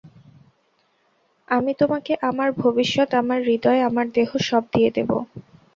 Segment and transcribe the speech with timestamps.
[1.47, 5.09] আমি তোমাকে আমার ভবিষ্যৎ, আমার হৃদয়, আমার দেহ সব দিয়ে দেব।